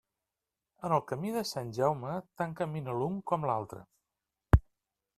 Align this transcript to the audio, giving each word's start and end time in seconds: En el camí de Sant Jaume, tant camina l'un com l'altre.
En 0.87 0.95
el 0.95 1.03
camí 1.11 1.33
de 1.35 1.43
Sant 1.49 1.69
Jaume, 1.79 2.15
tant 2.43 2.57
camina 2.63 2.99
l'un 3.03 3.23
com 3.33 3.49
l'altre. 3.51 3.87